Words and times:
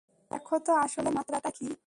দেখো 0.31 0.55
তো, 0.59 0.71
আসলে 0.77 1.09
মাত্রাটা 1.11 1.49
কী? 1.51 1.67